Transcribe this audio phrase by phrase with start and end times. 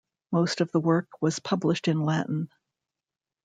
[0.31, 2.49] Most of the work was published in Latin.